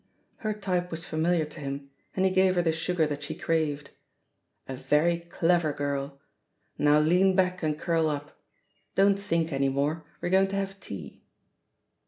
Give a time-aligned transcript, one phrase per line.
[0.37, 3.91] Her type was familiar to him, and he gave her the sugar that she craved.
[4.67, 6.19] "A very clever girl!
[6.75, 8.35] Now lean back and curl up.
[8.95, 11.21] Don't think any more; we're going to have tea."